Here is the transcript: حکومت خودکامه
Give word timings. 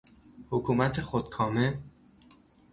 حکومت 0.49 1.01
خودکامه 1.01 1.77